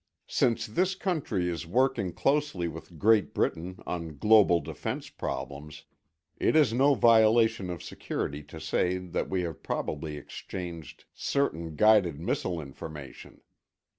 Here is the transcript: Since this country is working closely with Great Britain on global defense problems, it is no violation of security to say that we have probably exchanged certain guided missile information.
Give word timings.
Since 0.25 0.65
this 0.65 0.95
country 0.95 1.47
is 1.47 1.67
working 1.67 2.11
closely 2.11 2.67
with 2.67 2.97
Great 2.97 3.35
Britain 3.35 3.77
on 3.85 4.17
global 4.17 4.59
defense 4.59 5.09
problems, 5.09 5.83
it 6.39 6.55
is 6.55 6.73
no 6.73 6.95
violation 6.95 7.69
of 7.69 7.83
security 7.83 8.41
to 8.45 8.59
say 8.59 8.97
that 8.97 9.29
we 9.29 9.43
have 9.43 9.61
probably 9.61 10.17
exchanged 10.17 11.05
certain 11.13 11.75
guided 11.75 12.19
missile 12.19 12.59
information. 12.59 13.41